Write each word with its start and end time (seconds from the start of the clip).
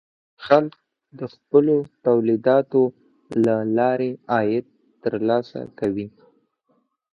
خلک 0.45 0.73
د 1.19 1.21
خپلو 1.33 1.75
تولیداتو 2.05 2.81
له 3.45 3.55
لارې 3.77 4.11
عاید 4.33 4.65
ترلاسه 5.03 5.59
کوي. 5.79 6.07